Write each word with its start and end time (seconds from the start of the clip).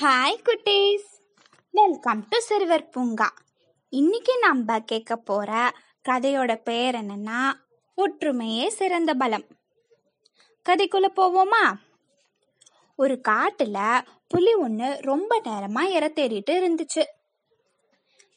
Hi 0.00 0.42
குட்டீஸ். 0.44 1.06
Welcome 1.70 2.26
to 2.28 2.38
சிறுவர் 2.38 2.88
பூங்கா 2.88 3.32
இன்னைக்கு 3.88 4.38
நம்ம 4.38 4.80
கேட்க 4.80 5.16
போற 5.16 5.72
கதையோட 6.08 6.54
பெயர் 6.62 6.94
என்னன்னா 6.94 7.52
ஒற்றுமையே 7.96 8.66
சிறந்த 8.66 9.14
பலம். 9.14 9.44
கதைக்குள்ள 10.68 11.06
போவோமா? 11.16 11.74
ஒரு 12.96 13.20
காட்டுல 13.28 14.00
புலி 14.28 14.54
ஒன்று 14.54 14.98
ரொம்ப 15.00 15.40
நேரமா 15.44 15.80
இற 15.80 16.08
தேடிட்டு 16.08 16.50
இருந்துச்சு. 16.50 17.04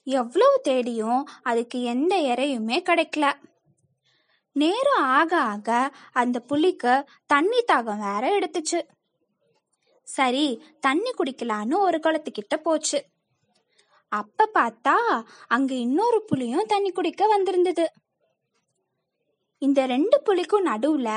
எவ்வளவு 0.03 0.59
தேடியும் 0.63 1.27
அதுக்கு 1.41 1.83
எந்த 1.83 2.15
இறையுமே 2.15 2.83
கிடைக்கல. 2.89 3.33
நேரம் 4.51 5.03
ஆக 5.03 5.41
ஆக 5.41 5.95
அந்த 6.11 6.39
புலிக்கு 6.39 7.05
தண்ணி 7.25 7.63
தாகம் 7.73 8.11
வேற 8.11 8.39
எடுத்துச்சு. 8.39 8.98
சரி 10.15 10.45
தண்ணி 10.85 11.11
குடிக்கலான்னு 11.11 11.85
ஒரு 11.87 11.97
குளத்துக்கிட்ட 12.03 12.55
போச்சு. 12.63 12.99
அப்ப 14.11 14.49
பார்த்தா 14.53 14.95
அங்க 15.47 15.71
இன்னொரு 15.85 16.19
புலியும் 16.29 16.69
தண்ணி 16.73 16.91
குடிக்க 16.91 17.27
வந்திருந்தது. 17.27 17.85
இந்த 19.61 19.79
ரெண்டு 19.93 20.17
புலிக்கும் 20.25 20.65
நடுவுல 20.65 21.09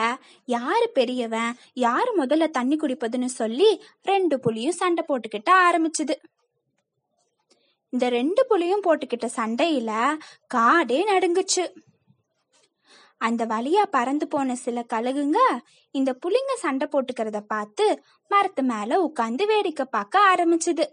யாரு 0.55 0.87
பெரியவன் 0.97 1.57
யாரு 1.85 2.11
முதல்ல 2.21 2.47
தண்ணி 2.51 2.77
குடிப்பதுன்னு 2.77 3.31
சொல்லி 3.41 3.71
ரெண்டு 4.03 4.37
புலியும் 4.41 4.79
சண்டை 4.81 5.03
போட்டுக்கிட்ட 5.09 5.51
ஆரம்பிச்சுது. 5.67 6.15
இந்த 7.93 8.07
ரெண்டு 8.19 8.43
புலியும் 8.51 8.85
போட்டுக்கிட்ட 8.87 9.29
சண்டையில 9.39 9.93
காடே 10.55 11.01
நடுங்குச்சு. 11.13 11.65
அந்த 13.27 13.43
வழியா 13.53 13.83
பறந்து 13.97 14.27
போன 14.29 14.55
சில 14.65 14.85
கழுகுங்க 14.93 15.39
இந்த 15.95 16.11
புலிங்க 16.23 16.53
சண்டை 16.65 16.87
போட்டுக்கிறத 16.93 17.41
பார்த்து 17.55 17.87
மரத்து 18.31 18.63
மேல 18.63 18.99
உட்காந்து 19.09 19.45
வேடிக்கை 19.53 19.87
பார்க்க 19.97 20.29
ஆரம்பிச்சது. 20.33 20.87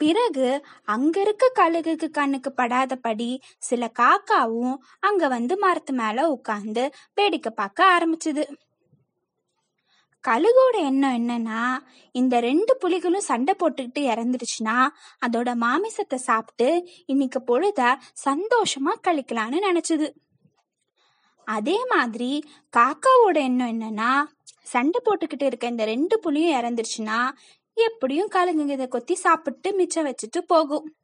பிறகு 0.00 0.46
அங்க 0.94 1.16
இருக்க 1.20 1.44
கழுகுக்கு 1.58 2.08
கண்ணுக்கு 2.10 2.50
படாதபடி 2.52 3.30
சில 3.68 3.90
காக்காவும் 4.00 4.76
அங்க 5.08 5.24
வந்து 5.28 5.54
மரத்து 5.58 5.94
மேல 6.00 6.26
உட்காந்து 6.36 6.84
வேடிக்கை 7.14 7.52
பார்க்க 7.60 7.90
ஆரம்பிச்சது. 7.96 8.44
கழுகோட 10.24 10.76
எண்ணம் 10.88 11.16
என்னன்னா 11.18 11.60
இந்த 12.14 12.34
ரெண்டு 12.40 12.72
புலிகளும் 12.82 13.28
சண்டை 13.28 13.52
போட்டுக்கிட்டு 13.58 14.02
இறந்துருச்சுன்னா 14.12 14.78
அதோட 15.26 15.50
மாமிசத்தை 15.64 16.18
சாப்பிட்டு 16.28 16.68
இன்னைக்கு 17.06 17.40
பொழுத 17.42 17.82
சந்தோஷமா 18.26 18.94
கழிக்கலான்னு 19.06 19.60
நினைச்சது. 19.68 20.08
அதே 21.44 21.84
மாதிரி 21.88 22.44
காக்காவோட 22.76 23.34
எண்ணம் 23.34 23.68
என்னன்னா 23.68 24.24
சண்டை 24.62 25.00
போட்டுக்கிட்டு 25.04 25.42
இருக்க 25.42 25.66
இந்த 25.66 25.84
ரெண்டு 25.84 26.18
புலியும் 26.18 26.60
இறந்துருச்சுன்னா 26.60 27.30
எப்படியும் 27.74 28.30
கழுங்குங்க 28.30 28.70
இதை 28.70 28.88
கொத்தி 28.88 29.14
சாப்பிட்டு 29.14 29.74
மிச்சம் 29.74 30.06
வச்சுட்டு 30.06 30.40
போகும். 30.46 30.94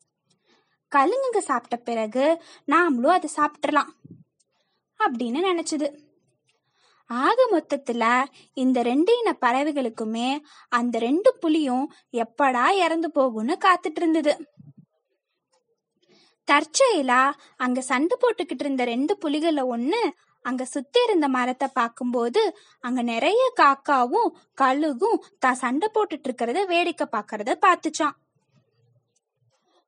கழுங்குங்க 0.97 1.39
சாப்பிட்ட 1.39 1.77
பிறகு 1.77 2.42
நாமளும் 2.67 3.17
அதை 3.19 3.31
சாப்பிட்றலாம் 3.37 3.91
அப்படின்னு 5.01 5.41
நினைச்சது. 5.51 6.05
ஆக 7.07 7.48
மொத்தத்துல 7.53 8.25
இந்த 8.53 8.83
ரெண்டு 8.83 9.19
இன 9.19 9.37
பறவைகளுக்குமே 9.41 10.39
அந்த 10.69 10.98
ரெண்டு 10.98 11.37
புலியும் 11.39 11.92
எப்படா 12.12 12.70
இறந்து 12.70 13.11
போகும்னு 13.14 13.55
காத்துட்டு 13.64 13.97
இருந்தது. 13.97 14.56
தற்செயலா 16.48 17.22
அங்க 17.56 17.80
சண்டை 17.80 18.16
போட்டுக்கிட்டு 18.20 18.64
இருந்த 18.64 18.84
ரெண்டு 18.84 19.14
புலிகள்ல 19.25 19.62
ஒண்ணு 19.66 20.02
அங்க 20.44 20.64
சுத்தி 20.64 21.00
இருந்த 21.05 21.28
மரத்தை 21.28 21.69
பார்க்கும்போது 21.72 22.42
அங்க 22.84 23.02
நிறைய 23.02 23.42
காக்காவும் 23.61 24.30
கழுகும் 24.55 25.22
தான் 25.39 25.55
சண்டை 25.55 25.89
போட்டுட்டு 25.94 26.28
இருக்கிறத 26.28 26.61
வேடிக்கை 26.64 27.06
பார்க்கறத 27.12 27.56
பார்த்துச்சான் 27.67 28.17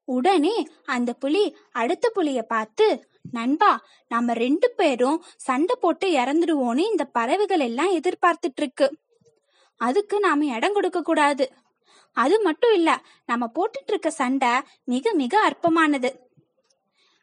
உடனே 0.09 0.57
அந்த 0.85 1.13
புலி 1.13 1.45
அடுத்த 1.73 2.07
புலிய 2.09 2.43
பார்த்து 2.43 2.87
நண்பா 3.31 3.71
நம்ம 4.11 4.33
ரெண்டு 4.35 4.69
பேரும் 4.77 5.19
சண்டை 5.37 5.75
போட்டு 5.81 6.07
இறந்துடுவோன்னு 6.13 6.85
இந்த 6.91 7.05
பறவைகள் 7.05 7.59
எல்லாம் 7.59 7.93
எதிர்பார்த்துட்டு 7.93 8.63
இருக்கு. 8.63 8.87
அதுக்கு 9.81 10.17
நாம 10.21 10.47
இடம் 10.57 10.73
கொடுக்க 10.73 11.01
கூடாது. 11.03 11.45
அது 12.17 12.37
மட்டும் 12.43 12.73
இல்ல 12.73 12.91
நம்ம 13.25 13.45
போட்டுட்டு 13.55 13.93
இருக்க 13.93 14.11
சண்டை 14.11 14.53
மிக 14.85 15.13
மிக 15.13 15.35
அற்பமானது. 15.41 16.11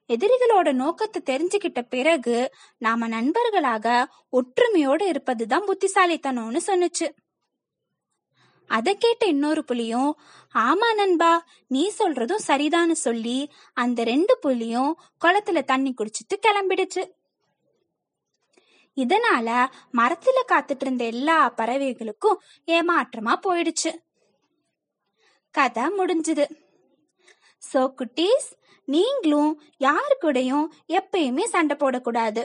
எதிரிகளோட 0.08 0.74
நோக்கத்தை 0.74 1.22
தெரிஞ்சுக்கிட்ட 1.22 1.82
பிறகு 1.82 2.52
நாம 2.78 3.08
நண்பர்களாக 3.08 4.08
ஒற்றுமையோட 4.32 5.02
இருப்பதுதான் 5.02 5.66
புத்திசாலித்தனம்னு 5.66 6.60
சொன்னுச்சு. 6.68 7.08
அதை 8.68 8.98
கேட்ட 8.98 9.26
இன்னொரு 9.26 9.64
புலியும் 9.64 10.20
ஆமா 10.54 10.94
நண்பா 10.96 11.46
நீ 11.68 11.94
சொல்றதும் 12.00 12.46
சரிதான்னு 12.48 12.92
சொல்லி 12.92 13.52
அந்த 13.74 14.04
ரெண்டு 14.04 14.38
புலியும் 14.38 15.00
குளத்துல 15.26 15.64
தண்ணி 15.64 15.94
குடிச்சிட்டு 15.98 16.38
கிளம்பிடுச்சு. 16.42 17.12
இதனால 18.96 19.68
மரத்துல 19.94 20.40
காத்துட்டு 20.48 20.82
இருந்த 20.82 21.04
எல்லா 21.04 21.54
பறவைகளுக்கும் 21.58 22.38
ஏமாற்றமா 22.66 23.34
போயிடுச்சு. 23.44 23.92
கதை 25.52 25.84
முடிஞ்சுது. 25.84 26.46
சோ 27.72 27.82
குட்டீஸ் 28.00 28.48
நீங்களும் 28.88 29.52
யாரு 29.78 30.16
கூடயும் 30.22 30.66
எப்பயுமே 30.98 31.44
சண்டை 31.54 31.76
போடக்கூடாது. 31.80 32.42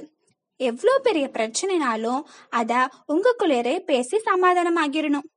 எவ்வளோ 0.61 0.95
பெரிய 0.99 1.27
பிரச்சனைனாலும் 1.37 2.23
அத 2.59 2.73
உங்களுக்குள்ளேயே 3.13 3.77
பேசி 3.91 4.17
சமாதானமாகிடணும் 4.31 5.29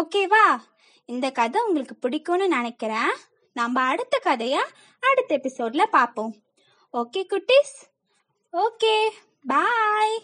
ஓகேவா 0.00 0.46
இந்த 1.08 1.26
கதை 1.30 1.58
உங்களுக்கு 1.66 1.96
பிடிக்கும்னு 2.04 2.46
நினைக்கிறேன். 2.56 3.12
நம்ம 3.56 3.80
அடுத்த 3.92 4.18
கதையை 4.18 4.62
அடுத்த 5.02 5.30
எபிசோட்ல 5.38 5.84
பார்ப்போம். 5.96 6.32
ஓகே 6.94 7.22
குட்டீஸ்? 7.32 7.76
Okay 8.52 8.96
bye 9.46 10.16